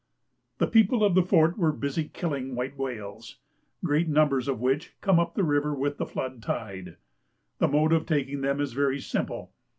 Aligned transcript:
The 0.57 0.65
people 0.65 1.03
of 1.03 1.13
the 1.13 1.21
fort 1.21 1.59
were 1.59 1.71
busy 1.71 2.05
killing 2.05 2.55
white 2.55 2.75
whales, 2.75 3.37
great 3.85 4.07
numbers 4.09 4.47
of 4.47 4.59
which 4.59 4.99
come 4.99 5.19
up 5.19 5.35
the 5.35 5.43
river 5.43 5.75
with 5.75 5.97
the 5.99 6.07
flood 6.07 6.41
tide. 6.41 6.97
The 7.59 7.67
mode 7.67 7.93
of 7.93 8.07
taking 8.07 8.41
them 8.41 8.59
is 8.59 8.73
very 8.73 8.99
simple. 8.99 9.53